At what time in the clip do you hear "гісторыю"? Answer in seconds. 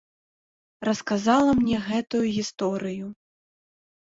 2.39-3.07